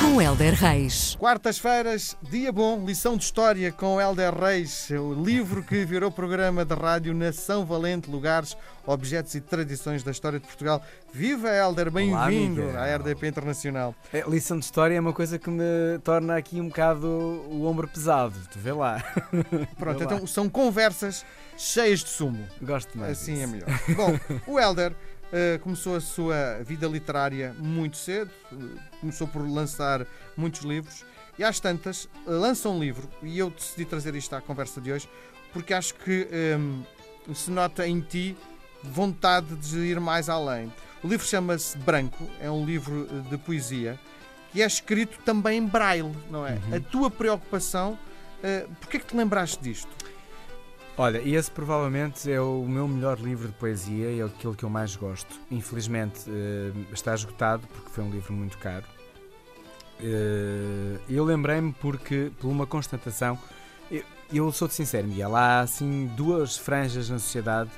[0.00, 1.16] Com Helder Reis.
[1.16, 6.74] Quartas-feiras, dia bom, lição de história com Helder Reis, o livro que virou programa de
[6.74, 8.56] rádio Nação Valente, lugares,
[8.86, 10.82] objetos e tradições da história de Portugal.
[11.12, 13.94] Viva Helder, bem-vindo à RDP Internacional.
[14.12, 17.88] É, lição de história é uma coisa que me torna aqui um bocado o ombro
[17.88, 19.02] pesado, tu vê lá.
[19.78, 20.26] Pronto, vê então lá.
[20.26, 21.24] são conversas
[21.56, 22.44] cheias de sumo.
[22.60, 23.20] Gosto mais.
[23.20, 23.44] Assim disso.
[23.44, 23.68] é melhor.
[23.96, 24.94] Bom, o Helder
[25.34, 31.04] Uh, começou a sua vida literária muito cedo, uh, começou por lançar muitos livros
[31.36, 34.92] e às tantas uh, lança um livro e eu decidi trazer isto à conversa de
[34.92, 35.08] hoje
[35.52, 38.36] porque acho que um, se nota em ti
[38.80, 40.72] vontade de ir mais além.
[41.02, 43.98] O livro chama-se Branco, é um livro de poesia
[44.52, 46.52] que é escrito também em braille, não é?
[46.52, 46.76] Uhum.
[46.76, 47.98] A tua preocupação,
[48.38, 49.90] uh, porquê é que te lembraste disto?
[50.96, 54.70] Olha, esse provavelmente é o meu melhor livro de poesia e é aquilo que eu
[54.70, 55.40] mais gosto.
[55.50, 58.84] Infelizmente eh, está esgotado porque foi um livro muito caro.
[60.00, 63.36] Eh, eu lembrei-me porque, por uma constatação,
[64.32, 67.70] eu sou de sincero, Miguel, há assim duas franjas na sociedade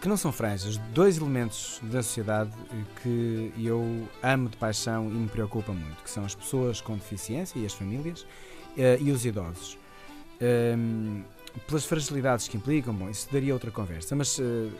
[0.00, 2.50] que não são franjas, dois elementos da sociedade
[3.02, 7.58] que eu amo de paixão e me preocupa muito, que são as pessoas com deficiência
[7.58, 8.26] e as famílias
[8.76, 9.78] eh, e os idosos.
[11.66, 14.70] Pelas fragilidades que implicam, bom, isso daria outra conversa, mas uh,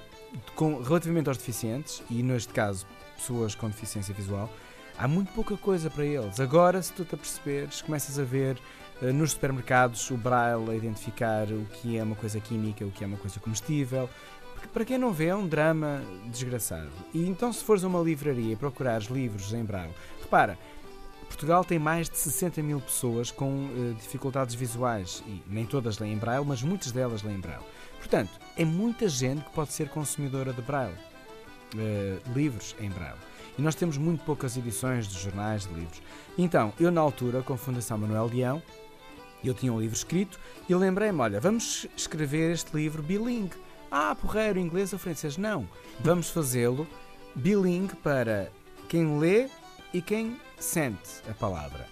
[0.55, 4.50] com, relativamente aos deficientes, e neste caso pessoas com deficiência visual,
[4.96, 6.39] há muito pouca coisa para eles.
[6.41, 8.58] Agora, se tu te aperceberes, começas a ver
[9.02, 13.02] uh, nos supermercados o braille a identificar o que é uma coisa química, o que
[13.02, 14.08] é uma coisa comestível.
[14.55, 16.91] Porque para quem não vê, é um drama desgraçado.
[17.14, 20.58] E então, se fores a uma livraria e procurares livros em braille, repara,
[21.28, 26.16] Portugal tem mais de 60 mil pessoas com uh, dificuldades visuais e nem todas leem
[26.16, 27.64] Braille, mas muitas delas leem Braille.
[27.98, 30.96] Portanto, é muita gente que pode ser consumidora de Braille,
[31.74, 33.20] uh, livros em Braille.
[33.58, 36.00] E nós temos muito poucas edições de jornais, de livros.
[36.36, 38.62] Então, eu na altura, com a Fundação Manuel Leão,
[39.42, 40.38] eu tinha um livro escrito
[40.68, 43.56] e lembrei-me, olha, vamos escrever este livro bilingue.
[43.90, 45.36] Ah, porreiro, inglês ou francês?
[45.36, 45.68] Não.
[46.00, 46.86] Vamos fazê-lo
[47.34, 48.50] bilingue para
[48.88, 49.48] quem lê
[49.92, 51.86] e quem sente a palavra.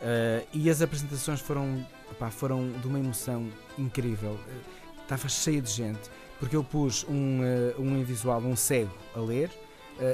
[0.00, 3.48] Uh, e as apresentações foram, opá, foram de uma emoção
[3.78, 4.32] incrível.
[4.32, 9.20] Uh, estava cheio de gente, porque eu pus um, uh, um invisual, um cego, a
[9.20, 9.50] ler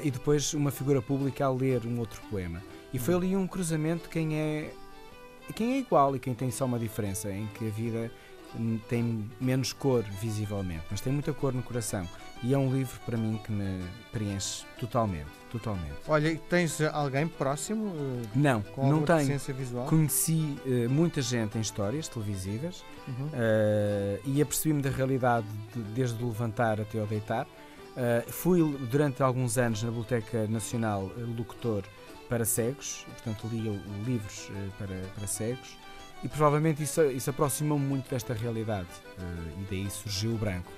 [0.02, 2.62] e depois uma figura pública a ler um outro poema.
[2.92, 4.70] E foi ali um cruzamento quem é,
[5.54, 8.12] quem é igual e quem tem só uma diferença, em que a vida
[8.88, 12.08] tem menos cor visivelmente, mas tem muita cor no coração.
[12.42, 13.82] E é um livro para mim que me
[14.12, 15.96] preenche totalmente, totalmente.
[16.06, 17.86] Olha, tens alguém próximo?
[17.86, 19.38] Uh, não, com não tenho.
[19.38, 19.86] Visual?
[19.86, 23.26] Conheci uh, muita gente em histórias televisivas uhum.
[23.26, 27.46] uh, e apercebi-me da realidade de, desde o levantar até o deitar.
[28.28, 31.82] fui durante alguns anos na Biblioteca Nacional locutor
[32.28, 33.72] para cegos, portanto lia
[34.06, 34.48] livros
[34.78, 35.76] para, para cegos.
[36.22, 38.88] E provavelmente isso, isso aproximou-me muito desta realidade.
[39.18, 40.70] Uh, e daí surgiu o Branco.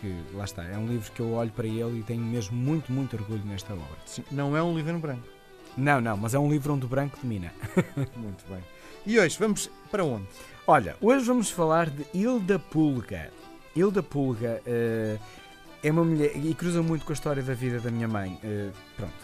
[0.00, 2.90] Que, lá está, é um livro que eu olho para ele e tenho mesmo muito,
[2.90, 3.98] muito orgulho nesta obra.
[4.04, 5.28] Sim, não é um livro em branco.
[5.76, 7.52] Não, não, mas é um livro onde o branco domina.
[8.16, 8.62] muito bem.
[9.06, 10.26] E hoje vamos para onde?
[10.66, 13.30] Olha, hoje vamos falar de Hilda Pulga.
[13.76, 15.20] Hilda Pulga uh,
[15.82, 18.40] é uma mulher e cruza muito com a história da vida da minha mãe.
[18.42, 19.14] Uh, pronto,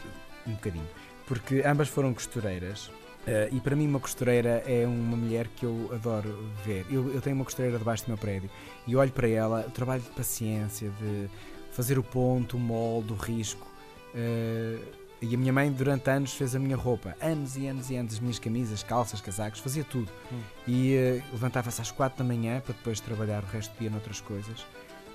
[0.47, 0.89] um bocadinho.
[1.27, 2.91] Porque ambas foram costureiras
[3.27, 6.87] Uh, e para mim, uma costureira é uma mulher que eu adoro ver.
[6.91, 8.49] Eu, eu, tenho uma costureira debaixo do meu prédio
[8.87, 11.29] e olho para ela, o trabalho de paciência, de
[11.73, 13.67] fazer o ponto, o molde, o risco.
[14.15, 14.83] Uh,
[15.21, 17.17] e a minha mãe, durante anos, fez a minha roupa.
[17.21, 20.11] Anos e anos e anos, as minhas camisas, calças, casacos, fazia tudo.
[20.33, 20.41] Hum.
[20.67, 24.21] E uh, levantava-se às quatro da manhã para depois trabalhar o resto do dia noutras
[24.21, 24.65] coisas.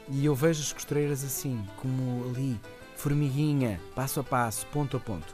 [0.09, 2.59] E eu vejo as costureiras assim, como ali,
[2.97, 5.33] formiguinha, passo a passo, ponto a ponto.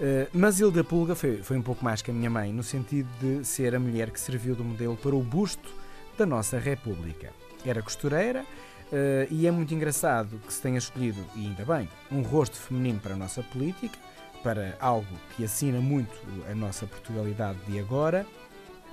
[0.00, 3.06] Uh, mas Hilda Pulga foi, foi um pouco mais que a minha mãe, no sentido
[3.20, 5.68] de ser a mulher que serviu de modelo para o busto
[6.16, 7.30] da nossa República.
[7.66, 12.22] Era costureira uh, e é muito engraçado que se tenha escolhido, e ainda bem, um
[12.22, 13.98] rosto feminino para a nossa política,
[14.42, 16.18] para algo que assina muito
[16.50, 18.26] a nossa Portugalidade de agora,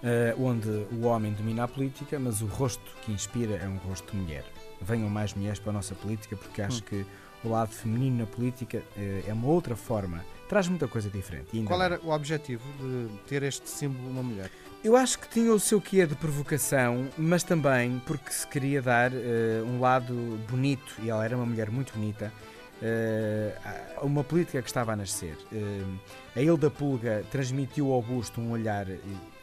[0.04, 4.12] uh, onde o homem domina a política, mas o rosto que inspira é um rosto
[4.12, 4.44] de mulher.
[4.82, 6.86] Venham mais mulheres para a nossa política, porque acho hum.
[6.90, 7.06] que
[7.46, 11.64] o lado feminino na política é uma outra forma traz muita coisa diferente.
[11.64, 14.50] Qual era o objetivo de ter este símbolo uma mulher?
[14.84, 19.12] Eu acho que tinha o seu quê de provocação, mas também porque se queria dar
[19.12, 20.14] uh, um lado
[20.48, 22.32] bonito, e ela era uma mulher muito bonita,
[22.82, 25.36] uh, uma política que estava a nascer.
[25.52, 26.00] Uh,
[26.36, 28.86] a Hilda Pulga transmitiu ao busto um olhar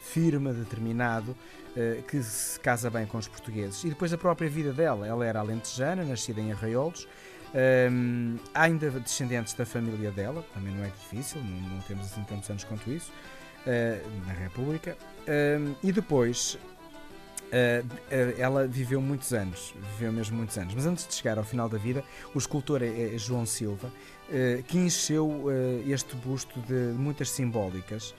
[0.01, 1.35] firme, determinado,
[2.07, 3.83] que se casa bem com os portugueses.
[3.83, 5.05] E depois a própria vida dela.
[5.05, 7.05] Ela era alentejana, nascida em Arraiolos,
[7.55, 12.21] Um, há ainda descendentes da família dela, também não é difícil, não, não temos assim
[12.23, 13.13] tantos anos quanto isso,
[13.65, 14.97] uh, na República.
[15.25, 21.13] Um, e depois, uh, ela viveu muitos anos, viveu mesmo muitos anos, mas antes de
[21.13, 22.03] chegar ao final da vida,
[22.33, 25.45] o escultor é, é João Silva, uh, que encheu
[25.87, 28.13] este busto de muitas simbólicas.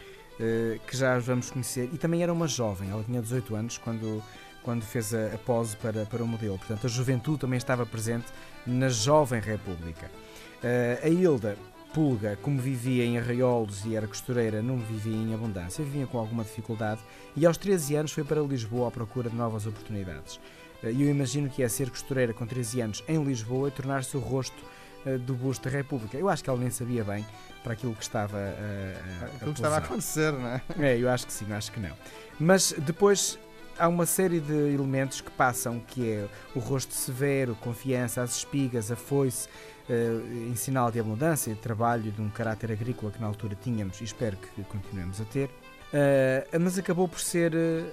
[0.87, 4.23] que já vamos conhecer, e também era uma jovem, ela tinha 18 anos quando,
[4.67, 6.59] quando fez a, a pose para, para o modelo.
[6.59, 8.27] Portanto, a juventude também estava presente
[8.67, 10.11] na jovem República.
[10.57, 11.57] Uh, a Hilda
[11.95, 16.43] Pulga, como vivia em arraiolos e era costureira, não vivia em abundância, vivia com alguma
[16.43, 17.01] dificuldade
[17.37, 20.41] e aos 13 anos foi para Lisboa à procura de novas oportunidades.
[20.83, 24.17] Eh, e eu imagino que é ser costureira com 13 anos em Lisboa e tornar-se
[24.17, 24.63] o rosto
[25.07, 26.19] uh, do busto da República.
[26.19, 27.25] Eu acho que ela nem sabia bem
[27.63, 30.63] para aquilo que estava, uh, a, aquilo que estava a acontecer, não é?
[30.81, 31.97] É, eu acho que sim, acho que não.
[32.39, 33.39] Mas depois
[33.79, 38.91] há uma série de elementos que passam, que é o rosto severo, confiança, as espigas,
[38.91, 39.49] a foice,
[39.89, 44.01] uh, em sinal de abundância, de trabalho, de um caráter agrícola que na altura tínhamos
[44.01, 45.49] e espero que continuemos a ter.
[45.49, 47.93] Uh, mas acabou por ser uh,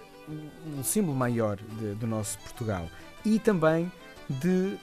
[0.77, 2.87] um símbolo maior de, do nosso Portugal
[3.25, 3.91] e também
[4.29, 4.77] de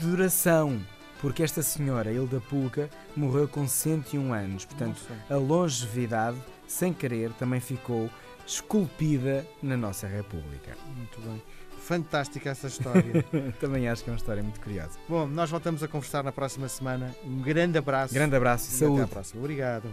[0.00, 0.80] duração,
[1.20, 5.34] porque esta senhora, Hilda Pulca, morreu com 101 anos, portanto, Nossa.
[5.34, 6.36] a longevidade,
[6.66, 8.10] sem querer, também ficou
[8.46, 10.76] esculpida na nossa República.
[10.96, 11.42] Muito bem.
[11.84, 13.24] Fantástica essa história.
[13.60, 14.92] Também acho que é uma história muito curiosa.
[15.08, 17.14] Bom, nós voltamos a conversar na próxima semana.
[17.24, 18.14] Um grande abraço.
[18.14, 19.02] Grande abraço e, e saúde.
[19.02, 19.40] Até à próxima.
[19.40, 19.88] Obrigado.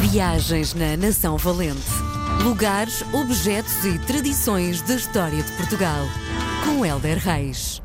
[0.00, 1.78] Viagens na Nação Valente.
[2.42, 6.04] Lugares, objetos e tradições da história de Portugal.
[6.64, 7.80] Com Helder Reis.